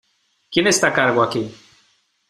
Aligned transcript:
¿Quién 0.51 0.65
está 0.65 0.87
a 0.87 0.93
cargo 0.99 1.21
aquí? 1.21 1.43